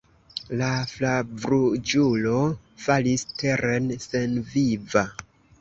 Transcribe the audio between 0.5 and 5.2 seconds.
La flavruĝulo falis teren senviva.